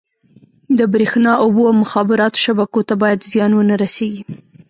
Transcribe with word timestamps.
د 0.77 0.79
بریښنا، 0.93 1.33
اوبو 1.43 1.61
او 1.69 1.73
مخابراتو 1.83 2.41
شبکو 2.45 2.79
ته 2.87 2.93
باید 3.01 3.27
زیان 3.31 3.51
ونه 3.55 3.75
رسېږي. 3.83 4.23